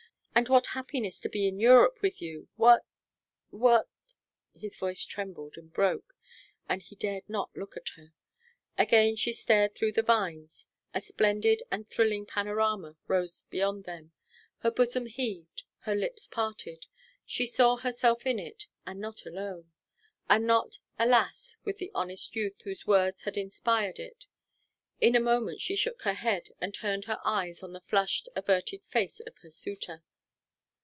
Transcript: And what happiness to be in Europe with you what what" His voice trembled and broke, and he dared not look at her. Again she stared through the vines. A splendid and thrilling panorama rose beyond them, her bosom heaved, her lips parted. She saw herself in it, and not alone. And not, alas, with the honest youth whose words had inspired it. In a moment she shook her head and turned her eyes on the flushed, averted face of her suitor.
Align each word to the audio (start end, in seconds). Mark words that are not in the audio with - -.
And 0.33 0.47
what 0.47 0.67
happiness 0.67 1.19
to 1.19 1.29
be 1.29 1.45
in 1.45 1.59
Europe 1.59 2.01
with 2.01 2.21
you 2.21 2.47
what 2.55 2.85
what" 3.49 3.89
His 4.63 4.77
voice 4.77 5.03
trembled 5.03 5.57
and 5.57 5.71
broke, 5.73 6.15
and 6.69 6.81
he 6.81 6.95
dared 6.95 7.27
not 7.29 7.55
look 7.55 7.75
at 7.75 7.89
her. 7.89 8.13
Again 8.77 9.17
she 9.17 9.33
stared 9.33 9.75
through 9.75 9.91
the 9.91 10.01
vines. 10.01 10.69
A 10.93 11.01
splendid 11.01 11.61
and 11.69 11.87
thrilling 11.89 12.25
panorama 12.25 12.95
rose 13.07 13.43
beyond 13.49 13.83
them, 13.83 14.13
her 14.59 14.71
bosom 14.71 15.05
heaved, 15.05 15.63
her 15.79 15.93
lips 15.95 16.27
parted. 16.27 16.85
She 17.25 17.45
saw 17.45 17.75
herself 17.75 18.25
in 18.25 18.39
it, 18.39 18.67
and 18.85 19.01
not 19.01 19.25
alone. 19.25 19.73
And 20.29 20.47
not, 20.47 20.79
alas, 20.97 21.57
with 21.65 21.77
the 21.77 21.91
honest 21.93 22.37
youth 22.37 22.55
whose 22.63 22.87
words 22.87 23.23
had 23.23 23.35
inspired 23.35 23.99
it. 23.99 24.27
In 25.01 25.13
a 25.13 25.19
moment 25.19 25.59
she 25.59 25.75
shook 25.75 26.03
her 26.03 26.13
head 26.13 26.51
and 26.61 26.73
turned 26.73 27.05
her 27.05 27.19
eyes 27.25 27.61
on 27.61 27.73
the 27.73 27.81
flushed, 27.81 28.29
averted 28.33 28.81
face 28.87 29.19
of 29.19 29.37
her 29.39 29.51
suitor. 29.51 30.03